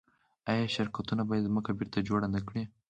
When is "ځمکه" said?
1.47-1.71